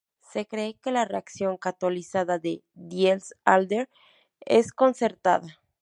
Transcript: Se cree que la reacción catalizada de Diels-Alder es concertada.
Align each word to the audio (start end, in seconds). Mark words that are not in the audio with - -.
Se 0.33 0.47
cree 0.47 0.73
que 0.81 0.89
la 0.89 1.05
reacción 1.05 1.57
catalizada 1.57 2.39
de 2.39 2.63
Diels-Alder 2.73 3.87
es 4.39 4.71
concertada. 4.73 5.61